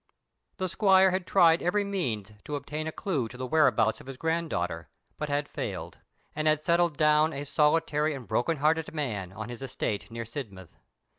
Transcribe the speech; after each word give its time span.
The 0.57 0.67
squire 0.67 1.11
had 1.11 1.27
tried 1.27 1.61
every 1.61 1.83
means 1.83 2.31
to 2.45 2.55
obtain 2.55 2.87
a 2.87 2.91
clue 2.91 3.27
to 3.27 3.37
the 3.37 3.45
whereabouts 3.45 4.01
of 4.01 4.07
his 4.07 4.17
granddaughter, 4.17 4.89
but 5.19 5.29
had 5.29 5.47
failed, 5.47 5.99
and 6.35 6.47
had 6.47 6.63
settled 6.63 6.97
down 6.97 7.33
a 7.33 7.45
solitary 7.45 8.15
and 8.15 8.27
broken 8.27 8.57
hearted 8.57 8.95
man 8.95 9.31
on 9.31 9.49
his 9.49 9.61
estate 9.61 10.09
near 10.09 10.25
Sidmouth. 10.25 10.73